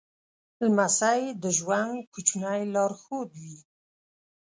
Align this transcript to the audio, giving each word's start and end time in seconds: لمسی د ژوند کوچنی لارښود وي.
لمسی 0.65 1.21
د 1.43 1.45
ژوند 1.57 1.93
کوچنی 2.13 2.61
لارښود 2.73 3.29
وي. 3.41 3.57